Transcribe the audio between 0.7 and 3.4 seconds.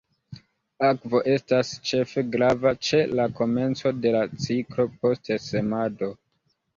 Akvo estas ĉefe grava ĉe la